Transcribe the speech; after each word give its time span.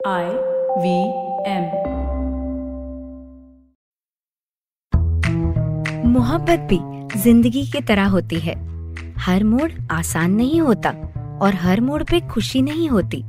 I 0.00 0.26
we 0.78 0.98
M. 1.50 1.64
मोहब्बत 6.06 6.68
भी 6.70 6.78
ज़िंदगी 7.18 7.64
की 7.66 7.80
तरह 7.80 8.06
होती 8.06 8.36
है। 8.36 8.54
हर 9.16 9.44
मोड़ 9.44 9.70
आसान 9.90 10.30
नहीं 10.30 10.60
होता 10.60 10.90
और 11.42 11.54
हर 11.54 11.80
मोड़ 11.80 12.02
पे 12.02 12.20
खुशी 12.20 12.62
नहीं 12.62 12.88
होती। 12.88 13.22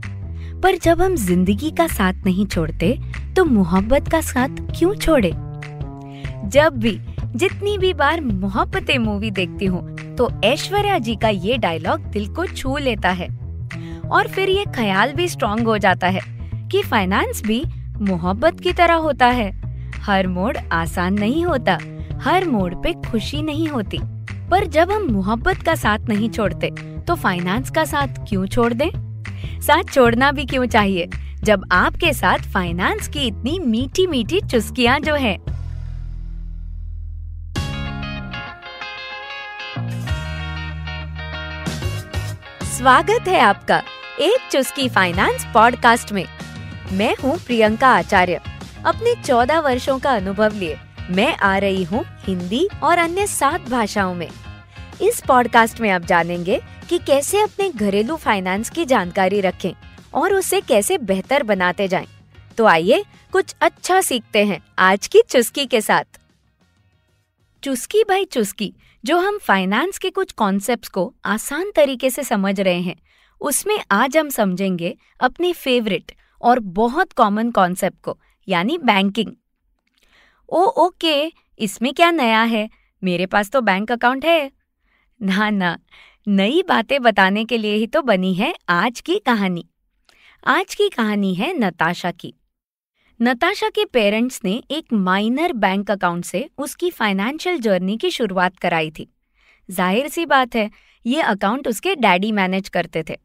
पर 0.63 0.77
जब 0.77 1.01
हम 1.01 1.15
ज़िंदगी 1.15 1.71
का 1.71 1.87
साथ 1.87 2.25
नहीं 2.25 2.45
छोड़ते 2.45 2.97
तो 3.35 3.45
मोहब्बत 3.45 4.11
का 4.11 4.21
साथ 4.21 4.63
क्यों 4.79 4.95
छोड़े? 4.95 5.31
जब 5.31 6.77
भी, 6.77 6.97
जितनी 7.35 7.77
भी 7.77 7.93
बार 7.95 8.21
मोहब्बतें 8.21 8.97
मूवी 8.97 9.31
देखती 9.31 9.65
हूँ 9.65 10.15
तो 10.15 10.31
ऐश्वर्या 10.45 10.97
जी 10.99 11.15
का 11.15 11.29
ये 11.29 11.57
डायलॉग 11.57 12.11
दिल 12.11 12.33
को 12.33 12.45
छू 12.47 12.77
लेता 12.77 13.09
है। 13.11 13.29
और 14.09 14.27
फिर 14.27 14.49
ये 14.49 14.65
ख्याल 14.75 15.13
भी 15.13 15.27
स्ट्रांग 15.27 15.67
हो 15.67 15.77
जाता 15.77 16.07
है। 16.07 16.38
कि 16.71 16.81
फाइनेंस 16.83 17.41
भी 17.43 17.63
मोहब्बत 18.01 18.59
की 18.59 18.71
तरह 18.73 18.95
होता 18.95 19.27
है। 19.27 19.51
हर 19.97 20.27
मोड़ 20.27 20.57
आसान 20.57 21.13
नहीं 21.13 21.43
होता, 21.45 21.77
हर 22.21 22.45
मोड़ 22.45 22.73
पे 22.75 22.93
खुशी 23.09 23.41
नहीं 23.41 23.67
होती। 23.67 23.99
पर 24.49 24.65
जब 24.67 24.91
हम 24.91 25.03
मोहब्बत 25.03 25.61
का 25.63 25.75
साथ 25.75 26.09
नहीं 26.09 26.29
छोड़ते 26.29 26.69
तो 27.07 27.15
फाइनेंस 27.15 27.69
का 27.69 27.83
साथ 27.85 28.25
क्यों 28.29 28.45
छोड़ 28.45 28.73
दें? 28.73 28.89
साथ 29.61 29.93
छोड़ना 29.93 30.31
भी 30.31 30.45
क्यों 30.45 30.65
चाहिए, 30.65 31.07
जब 31.43 31.65
आपके 31.71 32.13
साथ 32.13 32.51
फाइनेंस 32.53 33.07
की 33.07 33.19
इतनी 33.19 33.59
मीठी 33.59 34.07
मीठी 34.07 34.41
चुस्कियाँ 34.41 34.99
जो 34.99 35.15
है? 35.15 35.37
स्वागत 42.69 43.27
है 43.27 43.39
आपका 43.39 43.81
एक 44.21 44.49
चुस्की 44.51 44.87
फाइनेंस 44.89 45.45
पॉडकास्ट 45.53 46.11
में। 46.13 46.25
मैं 46.91 47.15
हूँ 47.15 47.37
प्रियंका 47.37 47.87
आचार्य। 47.87 48.39
अपने 48.85 49.13
चौदह 49.23 49.59
वर्षों 49.59 49.99
का 49.99 50.11
अनुभव 50.11 50.53
लिए 50.53 50.77
मैं 51.09 51.35
आ 51.37 51.57
रही 51.57 51.83
हूँ 51.83 52.03
हिंदी 52.19 52.67
और 52.83 52.97
अन्य 52.97 53.27
सात 53.27 53.61
भाषाओं 53.61 54.15
में। 54.15 54.29
इस 55.01 55.21
पॉडकास्ट 55.27 55.81
में 55.81 55.89
आप 55.89 56.01
जानेंगे 56.01 56.59
कि 56.89 56.97
कैसे 56.97 57.41
अपने 57.41 57.69
घरेलू 57.69 58.15
फाइनेंस 58.15 58.69
की 58.69 58.85
जानकारी 58.85 59.41
रखें 59.41 59.71
और 60.13 60.33
उसे 60.33 60.61
कैसे 60.61 60.97
बेहतर 60.97 61.43
बनाते 61.43 61.87
जाएँ। 61.87 62.07
तो 62.57 62.65
आइए 62.65 63.03
कुछ 63.31 63.55
अच्छा 63.61 64.01
सीखते 64.01 64.45
हैं 64.45 64.59
आज 64.79 65.07
की 65.07 65.21
चुस्की 65.29 65.65
के 65.65 65.81
साथ। 65.81 66.19
चुस्की 67.63 68.03
भाई 68.03 68.25
चुस्की, 68.25 68.73
जो 69.05 69.17
हम 69.17 69.37
फाइनेंस 69.37 69.97
के 69.97 70.09
कुछ 70.09 70.31
कॉन्सेप्ट्स 70.31 70.89
को 70.89 71.13
आसान 71.25 71.71
तरीके 71.75 72.09
से 72.09 72.23
समझ 72.23 72.59
रहे 72.61 72.81
हैं, 72.81 72.95
उसमें 73.41 73.79
आज 73.91 74.17
हम 74.17 74.29
समझेंगे 74.29 74.97
अपने 75.19 75.53
फेवरेट 75.53 76.11
और 76.41 76.59
बहुत 76.59 77.13
कॉमन 77.13 77.51
कॉन्सेप्ट 77.51 78.01
को, 78.03 78.17
यानी 78.47 78.77
बैंकिंग 78.79 79.31
ओ 80.49 80.63
ओके 80.79 81.31
इसमें 81.59 81.93
क्या 81.93 82.11
नया 82.11 82.41
है? 82.43 82.69
मेरे 83.03 83.25
पास 83.25 83.49
तो 83.49 83.61
बैंक 83.61 83.91
अकाउंट 83.91 84.25
है। 84.25 84.51
ना 85.19 85.49
ना, 85.49 85.77
नई 86.27 86.63
बातें 86.67 87.01
बताने 87.01 87.43
के 87.45 87.57
लिए 87.57 87.75
ही 87.75 87.87
तो 87.87 88.01
बनी 88.01 88.33
है 88.33 88.53
आज 88.69 89.01
की 89.01 89.17
कहानी। 89.19 89.65
आज 90.43 90.75
की 90.75 90.89
कहानी 90.89 91.33
है 91.35 91.53
नताशा 91.53 92.11
की। 92.11 92.33
नताशा 93.19 93.69
के 93.69 93.85
पेरेंट्स 93.85 94.39
ने 94.45 94.51
एक 94.71 94.93
माइनर 94.93 95.53
बैंक 95.53 95.91
अकाउंट 95.91 96.25
से 96.25 96.49
उसकी 96.57 96.89
फाइनेंशियल 96.91 97.59
जर्नी 97.59 97.97
की 97.97 98.11
शुरुआत 98.11 98.57
कराई 98.57 98.91
थी। 98.91 99.07
ज़ाहिर 99.69 100.07
सी 100.07 100.25
बात 100.25 100.55
है, 100.55 100.69
ये 101.05 101.21
अकाउंट 101.21 101.67
उसके 101.67 101.95
डैडी 101.95 102.31
मैनेज 102.31 102.69
करते 102.69 103.03
थे। 103.09 103.17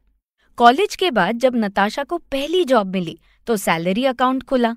कॉलेज 0.57 0.95
के 0.95 1.09
बाद 1.11 1.39
जब 1.39 1.55
नताशा 1.55 2.03
को 2.03 2.17
पहली 2.31 2.63
जॉब 2.65 2.87
मिली 2.87 3.17
तो 3.47 3.55
सैलरी 3.57 4.05
अकाउंट 4.05 4.43
खुला। 4.43 4.75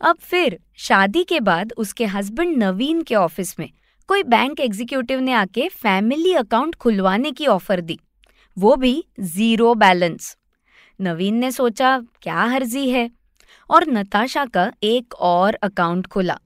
अब 0.00 0.16
फिर 0.20 0.58
शादी 0.78 1.22
के 1.24 1.38
बाद 1.40 1.72
उसके 1.76 2.06
हस्बैंड 2.06 2.56
नवीन 2.56 3.02
के 3.02 3.14
ऑफ़िस 3.14 3.58
में, 3.58 3.68
कोई 4.08 4.22
बैंक 4.24 4.60
एग्जीक्यूटिव 4.60 5.20
ने 5.20 5.32
आके 5.32 5.68
फैमिली 5.68 6.32
अकाउंट 6.34 6.74
खुलवाने 6.74 7.32
की 7.32 7.46
ऑफ़र 7.46 7.80
दी। 7.80 7.98
वो 8.56 8.74
भी 8.76 9.04
ज़ीरो 9.20 9.74
बैलेंस। 9.74 10.36
नवीन 11.00 11.34
ने 11.34 11.50
सोचा, 11.52 11.98
क्या 12.22 12.42
हर्जी 12.44 12.88
है? 12.90 13.10
और 13.70 13.86
नताशा 13.88 14.44
का 14.46 14.70
एक 14.82 15.14
और 15.14 15.54
अकाउंट 15.62 16.06
खुला। 16.06 16.38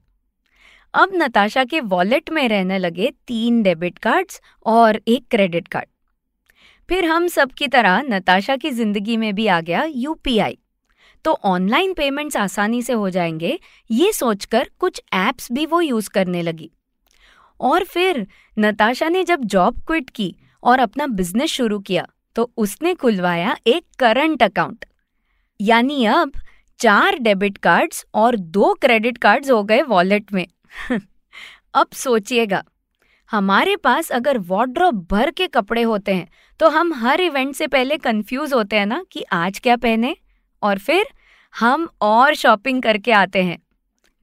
अब 0.93 1.11
नताशा 1.15 1.63
के 1.65 1.79
वॉलेट 1.81 2.29
में 2.29 2.47
रहने 2.49 2.77
लगे 2.77 3.11
तीन 3.27 3.61
डेबिट 3.63 3.97
कार्ड्स 3.97 4.41
और 4.65 5.01
एक 5.07 5.27
क्रेडिट 5.31 5.67
कार्ड। 5.67 5.88
फिर 6.89 7.05
हम 7.05 7.27
सब 7.27 7.51
की 7.51 7.67
तरह 7.67 8.01
नताशा 8.01 8.55
की 8.55 8.69
ज़िंदगी 8.71 9.15
में 9.17 9.33
भी 9.35 9.45
आ 9.47 9.59
गया 9.61 9.83
यूपीआई। 9.85 10.57
तो 11.25 11.31
ऑनलाइन 11.43 11.93
पेमेंट्स 11.93 12.37
आसानी 12.37 12.81
से 12.81 12.93
हो 12.93 13.09
जाएँगे, 13.09 13.59
ये 13.91 14.11
सोचकर 14.13 14.69
कुछ 14.79 15.01
ऐप्स 15.13 15.51
भी 15.51 15.65
वो 15.65 15.81
यूज़ 15.81 16.09
करने 16.09 16.41
लगी। 16.41 16.69
और 17.59 17.83
फिर 17.83 18.25
नताशा 18.59 19.09
ने 19.09 19.23
जब 19.23 19.43
जॉब 19.45 19.81
क्विट 19.87 20.09
की 20.09 20.35
और 20.63 20.79
अपना 20.79 21.07
बिज़नेस 21.07 21.49
शुरू 21.49 21.79
किया 21.79 22.07
तो 22.35 22.51
उसने 22.57 22.93
खुलवाया 22.93 23.55
एक 23.67 23.85
करंट 23.99 24.43
अकाउंट। 24.43 24.85
यानी 25.59 26.05
अब 26.05 26.31
चार 26.79 27.17
डेबिट 27.19 27.57
कार्ड्स 27.57 28.05
और 28.13 28.35
दो 28.35 28.73
क्रेडिट 28.73 29.17
कार्ड्स 29.17 29.51
हो 29.51 29.63
गए 29.63 29.81
वॉलेट 29.83 30.33
में। 30.33 30.45
अब 31.73 31.87
सोचिएगा 31.93 32.63
हमारे 33.29 33.75
पास 33.75 34.11
अगर 34.11 34.37
वार्ड्रोब 34.37 35.05
भर 35.11 35.29
के 35.31 35.47
कपड़े 35.47 35.81
होते 35.81 36.13
हैं 36.13 36.29
तो 36.59 36.69
हम 36.69 36.93
हर 36.93 37.21
इवेंट 37.21 37.53
से 37.55 37.67
पहले 37.67 37.97
कंफ्यूज 37.97 38.53
होते 38.53 38.75
हैं 38.75 38.85
ना 38.85 39.03
कि 39.11 39.23
आज 39.31 39.59
क्या 39.59 39.75
पहने? 39.77 40.15
और 40.61 40.77
फिर 40.77 41.05
हम 41.55 41.87
और 42.01 42.33
शॉपिंग 42.35 42.81
करके 42.83 43.11
आते 43.11 43.43
हैं। 43.43 43.57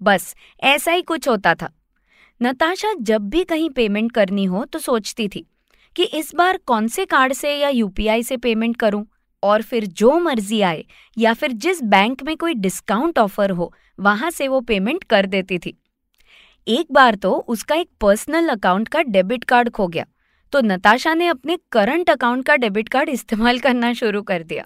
बस, 0.01 0.35
ऐसा 0.63 0.93
ही 0.93 1.03
कुछ 1.03 1.29
होता 1.29 1.55
था। 1.55 1.71
नताशा 2.41 2.93
जब 3.01 3.29
भी 3.29 3.45
कहीं 3.45 3.71
पेमेंट 3.71 4.13
करनी 4.13 4.45
हो 4.45 4.65
तो 4.65 4.79
सोचती 4.79 5.29
थी 5.29 5.47
कि 5.97 6.05
इस 6.05 6.35
बार 6.35 6.59
कौन 6.67 6.89
से 6.89 7.05
कार्ड 7.05 7.33
से 7.33 7.55
या 7.55 7.69
यूपीआई 7.69 8.23
से 8.23 8.37
पेमेंट 8.37 8.77
करूँ? 8.77 9.07
और 9.43 9.63
फिर 9.63 9.87
जो 9.87 10.19
मर्ज़ी 10.19 10.61
आए, 10.61 10.85
या 11.19 11.35
फिर 11.35 11.53
जिस 11.53 11.83
बैंक 11.83 12.23
में 12.23 12.37
कोई 12.37 12.55
डिस्काउंट 12.55 13.19
ऑफ़र 13.19 13.51
हो, 13.51 13.73
वहाँ 14.01 14.31
से 14.31 14.49
वो 14.49 14.61
पेमेंट 14.61 15.05
कर 15.05 15.27
देती 15.27 15.59
थी। 15.59 15.79
एक 16.67 16.87
बार 16.93 17.15
तो 17.15 17.33
उसका 17.49 17.75
एक 17.75 17.89
पर्सनल 18.01 18.49
अकाउंट 18.49 18.89
का 18.89 19.03
डेबिट 19.03 19.45
कार्ड 19.45 19.69
खो 19.71 19.87
गया। 19.89 20.05
तो 20.53 20.61
नताशा 20.61 21.13
ने 21.15 21.27
अपने 21.27 21.57
करंट 21.73 22.11
अकाउंट 22.11 22.45
का 22.47 22.57
डेबिट 22.57 22.89
कार्ड 22.89 23.09
इस्तेमाल 23.09 23.59
करना 23.59 23.93
शुरू 23.93 24.23
कर 24.23 24.43
दिया। 24.43 24.65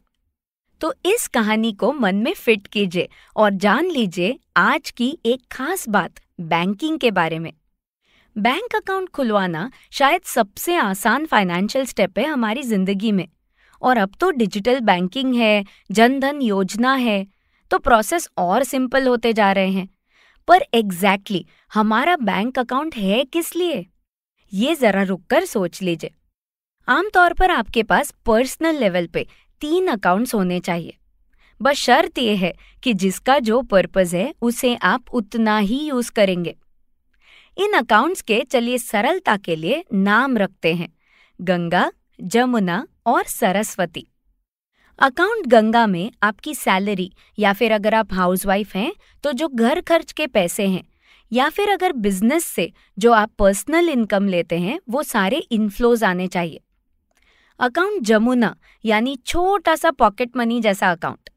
तो 0.80 0.92
इस 1.06 1.26
कहानी 1.28 1.72
को 1.72 1.92
मन 1.92 2.16
में 2.16 2.32
फिट 2.34 2.66
कीजिए 2.66 3.08
और 3.36 3.50
जान 3.56 3.90
लीजिए 3.90 4.38
आज 4.56 4.90
की 4.90 5.16
एक 5.26 5.42
खास 5.52 5.88
बात 5.88 6.20
बैंकिंग 6.42 6.98
के 6.98 7.10
बारे 7.10 7.38
में। 7.38 7.52
बैंक 8.36 8.76
अकाउंट 8.76 9.08
खुलवाना 9.08 9.70
शायद 9.92 10.22
सबसे 10.26 10.76
आसान 10.76 11.26
फाइनेंशियल 11.26 11.84
स्टेप 11.86 12.18
है 12.18 12.26
हमारी 12.26 12.62
ज़िंदगी 12.62 13.12
में। 13.12 13.26
और 13.82 13.96
अब 13.98 14.14
तो 14.20 14.30
डिजिटल 14.32 14.80
बैंकिंग 14.80 15.34
है, 15.34 15.64
जन 15.90 16.20
धन 16.20 16.42
योजना 16.42 16.94
है 16.94 17.26
तो 17.70 17.78
प्रोसेस 17.78 18.28
और 18.38 18.64
सिंपल 18.64 19.06
होते 19.06 19.32
जा 19.32 19.52
रहे 19.52 19.70
हैं। 19.70 19.88
पर 20.50 20.62
एग्जैक्टली 20.74 21.38
exactly, 21.38 21.74
हमारा 21.74 22.16
बैंक 22.16 22.58
अकाउंट 22.58 22.96
है 22.96 23.24
किस 23.24 23.56
लिए? 23.56 23.86
ये 24.52 24.74
जरा 24.74 25.02
रुककर 25.02 25.44
सोच 25.44 25.82
लीजिए। 25.82 26.10
आमतौर 26.88 27.32
पर 27.32 27.50
आपके 27.50 27.82
पास 27.82 28.14
पर्सनल 28.26 28.74
लेवल 28.74 29.06
पे 29.06 29.26
तीन 29.60 29.88
अकाउंट्स 29.88 30.34
होने 30.34 30.60
चाहिए। 30.60 30.96
बस 31.62 31.74
शर्त 31.74 32.18
यह 32.18 32.40
है 32.40 32.54
कि 32.82 32.94
जिसका 32.94 33.38
जो 33.38 33.62
पर्पज 33.62 34.14
है 34.14 34.34
उसे 34.42 34.76
आप 34.76 35.04
उतना 35.12 35.58
ही 35.58 35.88
यूज़ 35.88 36.12
करेंगे। 36.12 36.56
इन 37.58 37.72
अकाउंट्स 37.72 38.22
के 38.22 38.44
चलिए 38.50 38.78
सरलता 38.78 39.36
के 39.36 39.56
लिए 39.56 39.84
नाम 39.92 40.38
रखते 40.38 40.74
हैं। 40.74 40.94
गंगा 41.40 41.92
जमुना 42.20 42.86
और 43.06 43.24
सरस्वती। 43.24 44.06
अकाउंट 45.00 45.46
गंगा 45.46 45.86
में 45.86 46.10
आपकी 46.22 46.54
सैलरी, 46.54 47.10
या 47.38 47.52
फिर 47.52 47.72
अगर 47.72 47.94
आप 47.94 48.12
हाउसवाइफ 48.14 48.74
हैं 48.76 48.92
तो 49.24 49.32
जो 49.32 49.46
घर 49.48 49.80
खर्च 49.80 50.12
के 50.12 50.26
पैसे 50.26 50.66
हैं, 50.66 50.82
या 51.32 51.48
फिर 51.48 51.70
अगर 51.70 51.92
बिज़नेस 51.98 52.44
से 52.46 52.70
जो 52.98 53.12
आप 53.12 53.30
पर्सनल 53.38 53.88
इनकम 53.88 54.26
लेते 54.28 54.58
हैं, 54.58 54.78
वो 54.88 55.02
सारे 55.02 55.38
इनफ्लोज 55.38 56.04
आने 56.04 56.26
चाहिए। 56.28 56.60
अकाउंट 57.60 58.02
जमुना, 58.02 58.54
यानी 58.84 59.16
छोटा 59.16 59.76
सा 59.76 59.90
पॉकेट 59.92 60.36
मनी 60.36 60.60
जैसा 60.60 60.90
अकाउंट। 60.90 61.30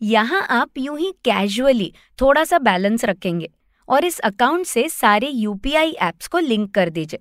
यहाँ 0.00 0.46
आप 0.50 0.78
यूँ 0.78 0.98
ही 0.98 1.12
कैजुअली 1.24 1.92
थोड़ा 2.18 2.44
सा 2.44 2.58
बैलेंस 2.60 3.04
रखेंगे, 3.04 3.50
और 3.88 4.04
इस 4.04 4.18
अकाउंट 4.22 4.66
से 4.66 4.88
सारे 4.90 5.28
यूपीआई 5.28 5.96
एप्स 6.02 6.26
को 6.26 6.38
लिंक 6.40 6.70
कर 6.74 6.90
दीजिए। 6.90 7.20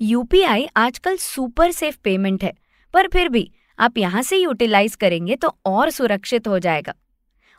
यूपीआई 0.00 0.68
आजकल 0.76 1.16
सुपर 1.18 1.70
सेफ़ 1.72 1.98
पेमेंट 2.04 2.44
है, 2.44 2.54
पर 2.94 3.08
फिर 3.08 3.28
भी 3.28 3.50
आप 3.78 3.98
यहाँ 3.98 4.22
से 4.22 4.36
यूटिलाइज 4.36 4.94
करेंगे 4.96 5.36
तो 5.36 5.56
और 5.66 5.90
सुरक्षित 5.90 6.48
हो 6.48 6.58
जाएगा। 6.58 6.94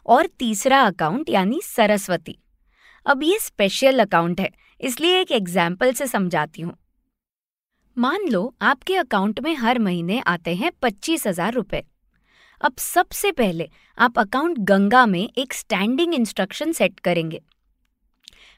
और 0.06 0.28
तीसरा 0.40 0.82
अकाउंट 0.82 1.30
यानी 1.30 1.60
सरस्वती। 1.64 2.38
अब 3.06 3.24
ये 3.24 3.38
स्पेशल 3.40 4.00
अकाउंट 4.00 4.40
है, 4.40 4.50
इसलिए 4.82 5.20
एक 5.22 5.32
एग्ज़ाम्पल 5.32 5.92
से 5.94 6.08
समझाती 6.08 6.62
हूँ। 6.62 6.76
मान 7.98 8.28
लो 8.30 8.54
आपके 8.64 8.96
अकाउंट 8.98 9.40
में 9.40 9.54
हर 9.56 9.80
महीने 9.80 10.20
आते 10.20 10.56
हैं 10.56 10.72
पच्चीस 10.82 11.28
हज़ार 11.28 11.54
रुपए। 11.54 11.84
अब 12.62 12.76
सबसे 12.78 13.32
पहले 13.32 13.70
आप 13.98 14.20
अकाउंट 14.20 14.58
गंगा 14.62 15.06
में 15.06 15.28
एक 15.30 15.54
स्टैंडिंग 15.54 16.14
इंस्ट्रक्शन 16.14 16.72
सेट 16.72 17.00
करेंगे। 17.00 17.42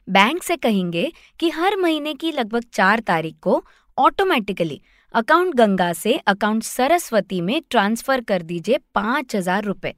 बैंक 0.08 0.44
से 0.44 0.56
कहेंगे 0.58 1.12
कि 1.40 1.50
हर 1.50 1.76
महीने 1.76 2.14
की 2.14 2.32
लगभग 2.32 2.64
चार 2.74 3.00
तारीख 3.00 3.36
को 3.42 3.64
ऑटोमेटिकली 3.98 4.82
अकाउंट 5.14 5.54
गंगा 5.56 5.92
से 5.96 6.18
अकाउंट 6.28 6.64
सरस्वती 6.64 7.40
में 7.42 7.62
ट्रांसफ़र 7.70 8.22
कर 8.22 8.42
दीजिए 8.42 8.78
पाँच 8.96 9.36
हज़ार 9.36 9.64
रुपए। 9.64 9.94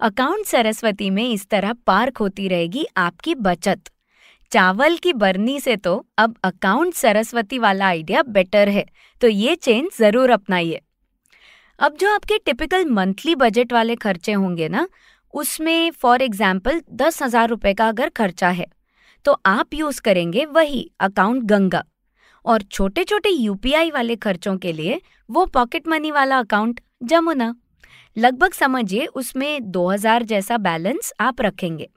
अकाउंट 0.00 0.46
सरस्वती 0.46 1.10
में 1.10 1.28
इस 1.28 1.48
तरह 1.48 1.72
पार्क 1.86 2.18
होती 2.18 2.48
रहेगी 2.48 2.84
आपकी 2.98 3.34
बचत। 3.36 3.90
चावल 4.52 4.96
की 4.96 5.12
बरनी 5.14 5.58
से 5.60 5.76
तो 5.78 5.94
अब 6.18 6.34
अकाउंट 6.44 6.94
सरस्वती 6.94 7.58
वाला 7.58 7.86
आइडिया 7.86 8.22
बेटर 8.24 8.68
है 8.68 8.84
तो 9.20 9.28
ये 9.28 9.54
चेंज 9.56 9.90
ज़रूर 9.98 10.30
अपनाइए। 10.30 10.80
अब 11.78 11.96
जो 11.96 12.14
आपके 12.14 12.38
टिपिकल 12.38 12.84
मंथली 12.86 13.34
बजट 13.36 13.72
वाले 13.72 13.94
खर्चे 13.96 14.32
होंगे 14.32 14.68
ना, 14.68 14.86
उसमें 15.34 15.90
फॉर 15.92 16.22
एग्ज़ाम्पल 16.22 16.82
दस 16.92 17.22
हज़ार 17.22 17.48
रुपए 17.48 17.74
का 17.74 17.88
अगर 17.88 18.08
खर्चा 18.16 18.48
है 18.50 18.66
तो 19.24 19.40
आप 19.46 19.74
यूज़ 19.74 20.00
करेंगे 20.00 20.44
वही 20.46 20.90
अकाउंट 21.00 21.42
गंगा 21.44 21.84
और 22.44 22.62
छोटे 22.62 23.04
छोटे 23.04 23.28
यूपीआई 23.28 23.90
वाले 23.90 24.16
खर्चों 24.16 24.56
के 24.58 24.72
लिए 24.72 25.00
वो 25.28 25.44
पॉकेट 25.46 25.88
मनी 25.88 26.10
वाला 26.10 26.38
अकाउंट 26.38 26.80
जमुना। 27.02 27.54
लगभग 28.16 28.52
समझिए 28.52 29.06
उसमें 29.06 29.70
दो 29.70 29.88
हज़ार 29.90 30.22
जैसा 30.22 30.58
बैलेंस 30.58 31.12
आप 31.20 31.40
रखेंगे। 31.40 31.88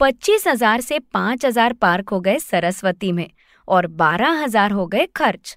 पच्चीस 0.00 0.46
हज़ार 0.48 0.80
से 0.80 0.98
पाँच 0.98 1.44
हज़ार 1.46 1.72
पार्क 1.72 2.08
हो 2.08 2.20
गए 2.20 2.38
सरस्वती 2.38 3.12
में 3.12 3.28
और 3.68 3.86
बारह 3.86 4.42
हज़ार 4.42 4.70
हो 4.70 4.86
गए 4.86 5.06
खर्च। 5.16 5.56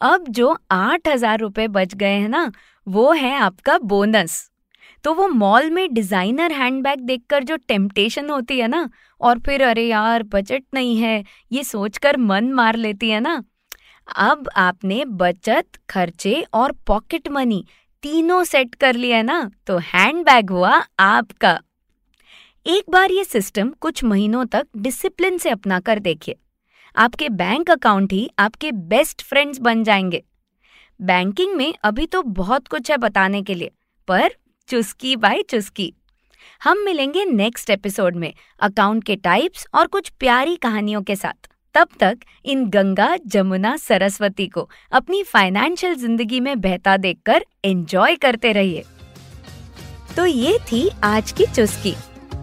अब 0.00 0.24
जो 0.28 0.56
आठ 0.70 1.08
हज़ार 1.08 1.38
रुपए 1.38 1.68
बच 1.68 1.94
गए 1.94 2.14
हैं 2.14 2.28
ना, 2.28 2.50
वो 2.86 3.12
है 3.12 3.34
आपका 3.34 3.78
बोनस 3.78 4.50
तो 5.04 5.12
वो 5.14 5.26
मॉल 5.28 5.70
में 5.70 5.92
डिज़ाइनर 5.94 6.52
हैंडबैग 6.52 7.00
देखकर 7.00 7.44
जो 7.44 7.56
टेम्पटेशन 7.58 8.30
होती 8.30 8.58
है 8.58 8.68
ना, 8.68 8.88
और 9.20 9.38
फिर 9.38 9.62
अरे 9.62 9.86
यार, 9.86 10.22
बजट 10.24 10.62
नहीं 10.74 10.96
है, 10.96 11.24
ये 11.52 11.64
सोचकर 11.64 12.16
मन 12.18 12.52
मार 12.52 12.76
लेती 12.76 13.10
है 13.10 13.20
ना। 13.20 13.42
अब 14.08 14.48
आपने 14.56 15.04
बचत, 15.04 15.66
खर्चे 15.90 16.44
और 16.54 16.72
पॉकेट 16.86 17.28
मनी 17.28 17.64
तीनों 18.02 18.42
सेट 18.44 18.74
कर 18.74 18.94
लिया 18.94 19.16
है 19.16 19.22
ना 19.22 19.50
तो 19.66 19.76
हैंडबैग 19.84 20.50
हुआ 20.50 20.82
आपका। 21.00 21.58
एक 22.66 22.90
बार 22.90 23.10
ये 23.10 23.24
सिस्टम 23.24 23.70
कुछ 23.80 24.02
महीनों 24.04 24.44
तक 24.46 24.66
डिसिप्लिन 24.76 25.38
से 25.38 25.50
अपना 25.50 25.78
कर 25.80 25.98
देखिए। 26.00 26.36
आपके 26.96 27.28
बैंक 27.30 27.70
अकाउंट 27.70 28.12
ही 28.12 28.28
आपके 28.38 28.72
बेस्ट 28.72 29.22
फ्रेंड्स 29.22 29.58
बन 29.60 29.82
जाएँगे। 29.84 30.22
बैंकिंग 31.00 31.54
में 31.54 31.72
अभी 31.84 32.06
तो 32.06 32.22
बहुत 32.22 32.68
कुछ 32.68 32.90
है 32.90 32.96
बताने 32.98 33.42
के 33.42 33.54
लिए, 33.54 33.70
पर 34.08 34.34
चुस्की 34.68 35.14
बाय 35.16 35.42
चुस्की। 35.42 35.92
हम 36.62 36.78
मिलेंगे 36.78 37.24
नेक्स्ट 37.24 37.70
एपिसोड 37.70 38.16
में 38.16 38.32
अकाउंट 38.60 39.04
के 39.04 39.16
टाइप्स 39.16 39.66
और 39.74 39.86
कुछ 39.86 40.08
प्यारी 40.10 40.54
कहानियों 40.56 41.02
के 41.02 41.16
साथ। 41.16 41.48
तब 41.74 41.88
तक 42.00 42.18
इन 42.44 42.64
गंगा, 42.70 43.16
जमुना, 43.26 43.76
सरस्वती 43.76 44.46
को 44.46 44.68
अपनी 44.92 45.22
फाइनेंशियल 45.22 45.94
ज़िंदगी 45.94 46.40
में 46.40 46.60
बहता 46.60 46.96
देखकर 46.96 47.44
एंजॉय 47.64 48.16
करते 48.16 48.52
रहिए। 48.52 48.84
तो 50.16 50.26
ये 50.26 50.58
थी 50.72 50.88
आज 51.04 51.32
की 51.32 51.46
चुस्की। 51.46 51.94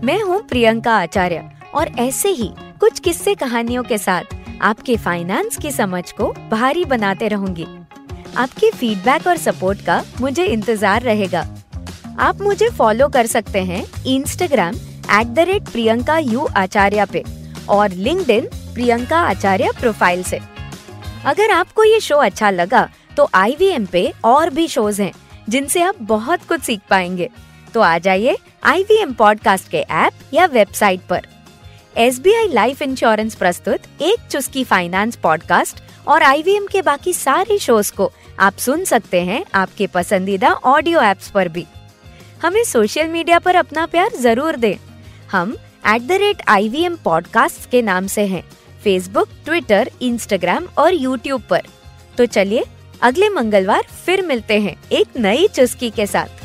मैं 0.03 0.21
हूँ 0.21 0.41
प्रियंका 0.47 0.97
आचार्य 0.97 1.49
और 1.73 1.87
ऐसे 1.99 2.29
ही 2.29 2.49
कुछ 2.79 2.99
किस्से 2.99 3.35
कहानियों 3.35 3.83
के 3.83 3.97
साथ 3.97 4.35
आपके 4.61 4.97
फाइनेंस 4.97 5.57
की 5.57 5.71
समझ 5.71 6.11
को 6.11 6.31
भारी 6.51 6.85
बनाते 6.85 7.27
रहूँगी। 7.27 7.65
आपके 8.37 8.71
फीडबैक 8.71 9.27
और 9.27 9.37
सपोर्ट 9.37 9.85
का 9.85 10.03
मुझे 10.21 10.45
इंतज़ार 10.45 11.01
रहेगा। 11.01 11.45
आप 12.21 12.41
मुझे 12.41 12.69
फॉलो 12.69 13.07
कर 13.09 13.25
सकते 13.25 13.63
हैं 13.63 14.03
Instagram 14.05 14.75
at 15.19 15.27
the 15.27 15.39
rate 15.39 15.63
Priyanka 15.63 16.17
U 16.17 16.47
Acharya 16.57 17.05
पे 17.05 17.23
और 17.69 17.89
लिंक 17.89 18.27
प्रियंका 18.73 19.19
आचार्य 19.19 19.71
प्रोफ़ाइल 19.79 20.23
से। 20.23 20.39
अगर 21.25 21.51
आपको 21.51 21.83
ये 21.83 21.99
शो 21.99 22.17
अच्छा 22.17 22.49
लगा 22.49 22.89
तो 23.17 23.29
आईवीएम 23.33 23.85
पे 23.85 24.13
और 24.23 24.49
भी 24.49 24.67
शोज़ 24.67 25.01
हैं, 25.01 25.11
जिनसे 25.49 25.81
आप 25.81 25.95
बहुत 26.01 26.43
कुछ 26.49 26.61
सीख 26.61 26.81
पाएँगे। 26.89 27.29
तो 27.73 27.81
आ 27.81 27.97
जाइए 27.97 28.37
आई 28.63 28.83
वी 28.83 29.05
पॉडकास्ट 29.05 29.69
के 29.69 29.77
ऐप 29.77 30.13
या 30.33 30.45
वेबसाइट 30.45 31.01
पर। 31.09 31.27
S 31.97 32.19
B 32.19 32.33
I 32.33 32.47
life 32.47 32.81
insurance 32.81 33.35
प्रस्तुत 33.35 34.01
एक 34.01 34.27
चुस्की 34.31 34.63
फाइनेंस 34.63 35.15
पॉडकास्ट 35.15 35.83
और 36.07 36.23
IVM 36.23 36.71
के 36.71 36.81
बाकी 36.81 37.13
सारे 37.13 37.57
शोज़ 37.57 37.93
को 37.93 38.11
आप 38.39 38.57
सुन 38.57 38.85
सकते 38.85 39.21
हैं 39.21 39.45
आपके 39.53 39.87
पसंदीदा 39.87 40.51
ऑडियो 40.53 41.01
एप्स 41.01 41.29
पर 41.29 41.47
भी। 41.47 41.65
हमें 42.41 42.63
सोशल 42.63 43.07
मीडिया 43.07 43.39
पर 43.39 43.55
अपना 43.55 43.85
प्यार 43.85 44.15
ज़रूर 44.17 44.55
दें। 44.55 44.75
हम 45.31 45.55
at 45.87 46.01
the 46.01 46.11
rate 46.11 46.41
I 46.47 46.69
V 46.69 46.83
M 46.83 46.95
podcast 46.95 47.69
के 47.69 47.81
नाम 47.81 48.07
से 48.07 48.25
हैं 48.25 48.43
फेसबुक 48.83 49.29
ट्विटर 49.45 49.89
इंस्टाग्राम 50.01 50.67
और 50.77 50.93
यूट्यूब 50.93 51.41
पर। 51.49 51.61
तो 52.17 52.25
चलिए, 52.25 52.63
अगले 53.01 53.29
मंगलवार 53.29 53.83
फिर 54.05 54.21
मिलते 54.21 54.59
हैं 54.59 54.75
एक 54.91 55.17
नई 55.17 55.47
चुस्की 55.47 55.89
के 55.89 56.05
साथ। 56.07 56.40